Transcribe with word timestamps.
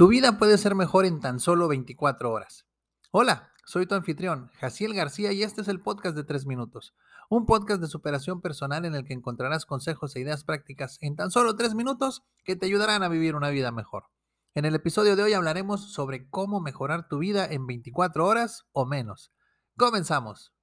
Tu 0.00 0.08
vida 0.08 0.38
puede 0.38 0.56
ser 0.56 0.74
mejor 0.74 1.04
en 1.04 1.20
tan 1.20 1.40
solo 1.40 1.68
24 1.68 2.32
horas. 2.32 2.64
Hola, 3.10 3.52
soy 3.66 3.84
tu 3.84 3.94
anfitrión, 3.94 4.48
Jaciel 4.58 4.94
García, 4.94 5.30
y 5.32 5.42
este 5.42 5.60
es 5.60 5.68
el 5.68 5.82
podcast 5.82 6.16
de 6.16 6.24
3 6.24 6.46
minutos. 6.46 6.94
Un 7.28 7.44
podcast 7.44 7.82
de 7.82 7.86
superación 7.86 8.40
personal 8.40 8.86
en 8.86 8.94
el 8.94 9.04
que 9.04 9.12
encontrarás 9.12 9.66
consejos 9.66 10.16
e 10.16 10.20
ideas 10.20 10.42
prácticas 10.42 10.96
en 11.02 11.16
tan 11.16 11.30
solo 11.30 11.54
3 11.54 11.74
minutos 11.74 12.22
que 12.44 12.56
te 12.56 12.64
ayudarán 12.64 13.02
a 13.02 13.10
vivir 13.10 13.36
una 13.36 13.50
vida 13.50 13.72
mejor. 13.72 14.04
En 14.54 14.64
el 14.64 14.74
episodio 14.74 15.16
de 15.16 15.22
hoy 15.22 15.34
hablaremos 15.34 15.92
sobre 15.92 16.30
cómo 16.30 16.62
mejorar 16.62 17.06
tu 17.06 17.18
vida 17.18 17.44
en 17.44 17.66
24 17.66 18.26
horas 18.26 18.64
o 18.72 18.86
menos. 18.86 19.34
Comenzamos. 19.76 20.54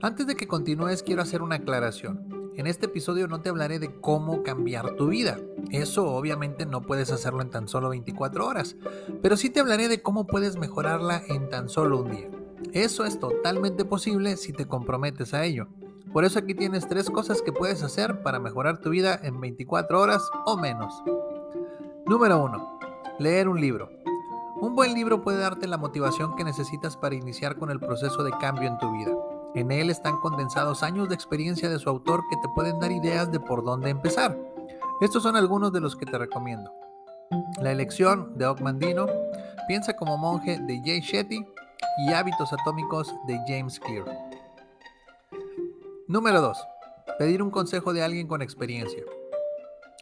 Antes 0.00 0.28
de 0.28 0.36
que 0.36 0.46
continúes, 0.46 1.02
quiero 1.02 1.22
hacer 1.22 1.42
una 1.42 1.56
aclaración. 1.56 2.52
En 2.54 2.68
este 2.68 2.86
episodio 2.86 3.26
no 3.26 3.40
te 3.40 3.48
hablaré 3.48 3.80
de 3.80 4.00
cómo 4.00 4.44
cambiar 4.44 4.94
tu 4.94 5.08
vida. 5.08 5.40
Eso 5.72 6.14
obviamente 6.14 6.66
no 6.66 6.82
puedes 6.82 7.10
hacerlo 7.10 7.42
en 7.42 7.50
tan 7.50 7.66
solo 7.66 7.88
24 7.88 8.46
horas, 8.46 8.76
pero 9.22 9.36
sí 9.36 9.50
te 9.50 9.58
hablaré 9.58 9.88
de 9.88 10.00
cómo 10.00 10.28
puedes 10.28 10.56
mejorarla 10.56 11.20
en 11.28 11.48
tan 11.48 11.68
solo 11.68 12.00
un 12.00 12.12
día. 12.12 12.30
Eso 12.72 13.04
es 13.06 13.18
totalmente 13.18 13.84
posible 13.84 14.36
si 14.36 14.52
te 14.52 14.66
comprometes 14.66 15.34
a 15.34 15.44
ello. 15.44 15.66
Por 16.12 16.24
eso 16.24 16.38
aquí 16.38 16.54
tienes 16.54 16.86
tres 16.86 17.10
cosas 17.10 17.42
que 17.42 17.52
puedes 17.52 17.82
hacer 17.82 18.22
para 18.22 18.38
mejorar 18.38 18.80
tu 18.80 18.90
vida 18.90 19.18
en 19.20 19.40
24 19.40 20.00
horas 20.00 20.30
o 20.46 20.56
menos. 20.56 21.02
Número 22.06 22.44
1. 22.44 22.78
Leer 23.18 23.48
un 23.48 23.60
libro. 23.60 23.90
Un 24.60 24.76
buen 24.76 24.94
libro 24.94 25.22
puede 25.22 25.38
darte 25.38 25.66
la 25.66 25.76
motivación 25.76 26.36
que 26.36 26.44
necesitas 26.44 26.96
para 26.96 27.16
iniciar 27.16 27.56
con 27.56 27.72
el 27.72 27.80
proceso 27.80 28.22
de 28.22 28.30
cambio 28.38 28.68
en 28.68 28.78
tu 28.78 28.92
vida. 28.92 29.12
En 29.58 29.72
él 29.72 29.90
están 29.90 30.20
condensados 30.20 30.84
años 30.84 31.08
de 31.08 31.16
experiencia 31.16 31.68
de 31.68 31.80
su 31.80 31.90
autor 31.90 32.22
que 32.30 32.36
te 32.36 32.48
pueden 32.48 32.78
dar 32.78 32.92
ideas 32.92 33.32
de 33.32 33.40
por 33.40 33.64
dónde 33.64 33.90
empezar. 33.90 34.38
Estos 35.00 35.24
son 35.24 35.34
algunos 35.34 35.72
de 35.72 35.80
los 35.80 35.96
que 35.96 36.06
te 36.06 36.16
recomiendo. 36.16 36.70
La 37.60 37.72
elección 37.72 38.38
de 38.38 38.54
Mandino, 38.62 39.06
Piensa 39.66 39.96
como 39.96 40.16
monje 40.16 40.60
de 40.60 40.80
Jay 40.84 41.00
Shetty 41.00 41.44
y 42.06 42.12
Hábitos 42.12 42.52
atómicos 42.52 43.12
de 43.26 43.40
James 43.48 43.80
Clear. 43.80 44.04
Número 46.06 46.40
2. 46.40 46.56
Pedir 47.18 47.42
un 47.42 47.50
consejo 47.50 47.92
de 47.92 48.04
alguien 48.04 48.28
con 48.28 48.42
experiencia. 48.42 49.02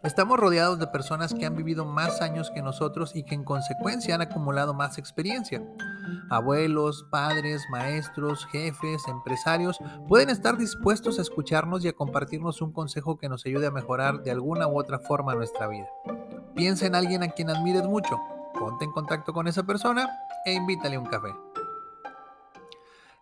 Estamos 0.03 0.39
rodeados 0.39 0.79
de 0.79 0.87
personas 0.87 1.33
que 1.33 1.47
han 1.47 1.57
vivido 1.57 1.87
más 1.87 2.21
años 2.21 2.51
que 2.51 2.61
nosotros 2.61 3.17
y 3.17 3.23
que 3.23 3.35
en 3.35 3.43
consecuencia 3.43 4.15
han 4.17 4.21
acumulado 4.21 4.75
más 4.75 4.99
experiencia. 4.99 5.63
Abuelos, 6.31 7.07
padres, 7.11 7.63
maestros, 7.71 8.47
jefes, 8.47 9.03
empresarios 9.09 9.79
pueden 10.09 10.31
estar 10.31 10.57
dispuestos 10.57 11.19
a 11.19 11.23
escucharnos 11.23 11.85
y 11.85 11.89
a 11.89 11.93
compartirnos 11.93 12.63
un 12.63 12.73
consejo 12.73 13.19
que 13.19 13.29
nos 13.29 13.47
ayude 13.47 13.67
a 13.67 13.71
mejorar 13.71 14.23
de 14.23 14.31
alguna 14.31 14.67
u 14.67 14.79
otra 14.79 14.99
forma 14.99 15.35
nuestra 15.35 15.69
vida. 15.69 15.89
Piensa 16.55 16.87
en 16.87 16.95
alguien 16.95 17.23
a 17.23 17.29
quien 17.29 17.51
admires 17.51 17.85
mucho, 17.85 18.19
ponte 18.59 18.85
en 18.85 18.93
contacto 18.93 19.33
con 19.33 19.49
esa 19.49 19.65
persona 19.65 20.09
e 20.45 20.53
invítale 20.53 20.99
un 20.99 21.07
café. 21.07 21.35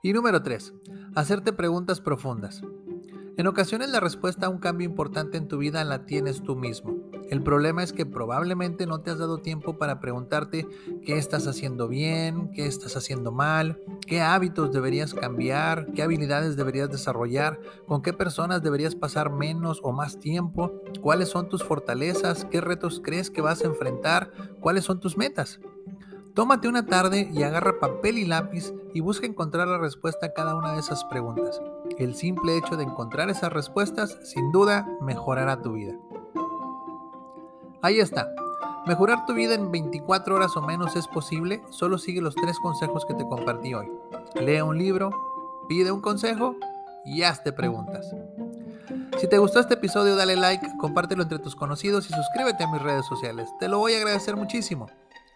Y 0.02 0.12
número 0.12 0.42
3. 0.42 0.74
Hacerte 1.14 1.52
preguntas 1.52 2.00
profundas. 2.00 2.62
En 3.36 3.46
ocasiones 3.46 3.88
la 3.88 4.00
respuesta 4.00 4.46
a 4.46 4.48
un 4.50 4.58
cambio 4.58 4.86
importante 4.86 5.38
en 5.38 5.48
tu 5.48 5.58
vida 5.58 5.82
la 5.82 6.04
tienes 6.06 6.42
tú 6.42 6.54
mismo. 6.54 6.94
El 7.34 7.42
problema 7.42 7.82
es 7.82 7.92
que 7.92 8.06
probablemente 8.06 8.86
no 8.86 9.00
te 9.00 9.10
has 9.10 9.18
dado 9.18 9.38
tiempo 9.38 9.76
para 9.76 9.98
preguntarte 9.98 10.68
qué 11.04 11.18
estás 11.18 11.48
haciendo 11.48 11.88
bien, 11.88 12.52
qué 12.52 12.66
estás 12.66 12.96
haciendo 12.96 13.32
mal, 13.32 13.82
qué 14.06 14.20
hábitos 14.20 14.70
deberías 14.70 15.14
cambiar, 15.14 15.88
qué 15.94 16.04
habilidades 16.04 16.54
deberías 16.54 16.90
desarrollar, 16.90 17.58
con 17.88 18.02
qué 18.02 18.12
personas 18.12 18.62
deberías 18.62 18.94
pasar 18.94 19.32
menos 19.32 19.80
o 19.82 19.90
más 19.90 20.20
tiempo, 20.20 20.80
cuáles 21.00 21.28
son 21.28 21.48
tus 21.48 21.64
fortalezas, 21.64 22.44
qué 22.44 22.60
retos 22.60 23.00
crees 23.02 23.32
que 23.32 23.40
vas 23.40 23.64
a 23.64 23.66
enfrentar, 23.66 24.30
cuáles 24.60 24.84
son 24.84 25.00
tus 25.00 25.16
metas. 25.16 25.58
Tómate 26.34 26.68
una 26.68 26.86
tarde 26.86 27.28
y 27.34 27.42
agarra 27.42 27.80
papel 27.80 28.16
y 28.16 28.26
lápiz 28.26 28.72
y 28.94 29.00
busca 29.00 29.26
encontrar 29.26 29.66
la 29.66 29.78
respuesta 29.78 30.26
a 30.26 30.34
cada 30.34 30.54
una 30.54 30.74
de 30.74 30.78
esas 30.78 31.04
preguntas. 31.06 31.60
El 31.98 32.14
simple 32.14 32.56
hecho 32.56 32.76
de 32.76 32.84
encontrar 32.84 33.28
esas 33.28 33.52
respuestas 33.52 34.20
sin 34.22 34.52
duda 34.52 34.86
mejorará 35.00 35.62
tu 35.62 35.72
vida. 35.72 35.94
Ahí 37.84 38.00
está. 38.00 38.34
Mejorar 38.86 39.26
tu 39.26 39.34
vida 39.34 39.52
en 39.52 39.70
24 39.70 40.36
horas 40.36 40.56
o 40.56 40.62
menos 40.62 40.96
es 40.96 41.06
posible, 41.06 41.62
solo 41.68 41.98
sigue 41.98 42.22
los 42.22 42.34
tres 42.34 42.58
consejos 42.58 43.04
que 43.04 43.12
te 43.12 43.28
compartí 43.28 43.74
hoy. 43.74 43.92
Lee 44.40 44.62
un 44.62 44.78
libro, 44.78 45.10
pide 45.68 45.92
un 45.92 46.00
consejo 46.00 46.56
y 47.04 47.24
hazte 47.24 47.52
preguntas. 47.52 48.10
Si 49.18 49.28
te 49.28 49.36
gustó 49.36 49.60
este 49.60 49.74
episodio 49.74 50.16
dale 50.16 50.34
like, 50.34 50.66
compártelo 50.78 51.24
entre 51.24 51.38
tus 51.40 51.54
conocidos 51.54 52.08
y 52.08 52.14
suscríbete 52.14 52.64
a 52.64 52.72
mis 52.72 52.80
redes 52.80 53.04
sociales. 53.04 53.50
Te 53.60 53.68
lo 53.68 53.80
voy 53.80 53.92
a 53.92 53.98
agradecer 53.98 54.34
muchísimo. 54.34 54.86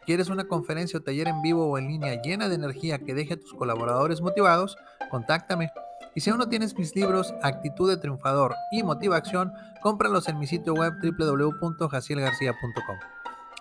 ¿Quieres 0.06 0.30
una 0.30 0.44
conferencia 0.44 0.98
o 0.98 1.02
taller 1.02 1.28
en 1.28 1.42
vivo 1.42 1.66
o 1.66 1.76
en 1.76 1.88
línea 1.88 2.22
llena 2.22 2.48
de 2.48 2.54
energía 2.54 2.98
que 2.98 3.12
deje 3.12 3.34
a 3.34 3.40
tus 3.40 3.52
colaboradores 3.52 4.22
motivados? 4.22 4.78
Contáctame. 5.10 5.70
Y 6.14 6.20
si 6.20 6.30
aún 6.30 6.38
no 6.38 6.48
tienes 6.48 6.76
mis 6.76 6.96
libros 6.96 7.34
Actitud 7.42 7.88
de 7.88 7.96
Triunfador 7.96 8.54
y 8.72 8.82
Motivación, 8.82 9.52
cómpralos 9.82 10.28
en 10.28 10.38
mi 10.38 10.46
sitio 10.46 10.74
web 10.74 10.94
www.jacielgarcía.com. 11.02 12.98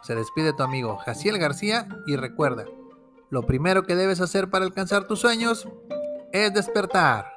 Se 0.04 0.16
despide 0.16 0.54
tu 0.54 0.64
amigo 0.64 0.98
Jaciel 0.98 1.38
García 1.38 1.88
y 2.06 2.16
recuerda, 2.16 2.66
lo 3.30 3.44
primero 3.44 3.84
que 3.84 3.96
debes 3.96 4.22
hacer 4.22 4.50
para 4.50 4.66
alcanzar 4.66 5.06
tus 5.06 5.20
sueños 5.20 5.68
es 6.32 6.54
despertar. 6.54 7.37